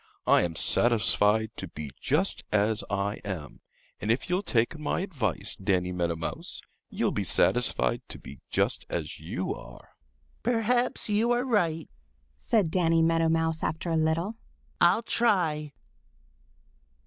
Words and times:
I 0.25 0.41
am 0.41 0.55
satisfied 0.55 1.51
to 1.57 1.67
be 1.67 1.91
just 1.99 2.43
as 2.51 2.83
I 2.89 3.17
am, 3.23 3.61
and 3.99 4.09
if 4.09 4.31
you'll 4.31 4.41
take 4.41 4.79
my 4.79 5.01
advice, 5.01 5.55
Danny 5.55 5.91
Meadow 5.91 6.15
Mouse, 6.15 6.59
you'll 6.89 7.11
be 7.11 7.23
satisfied 7.23 8.01
to 8.07 8.17
be 8.17 8.39
just 8.49 8.83
as 8.89 9.19
you 9.19 9.53
are." 9.53 9.89
"Perhaps 10.41 11.07
you 11.07 11.29
are 11.31 11.45
right," 11.45 11.87
said 12.35 12.71
Danny 12.71 13.03
Meadow 13.03 13.29
Mouse 13.29 13.61
after 13.61 13.91
a 13.91 13.95
little. 13.95 14.37
"I'll 14.81 15.03
try." 15.03 15.71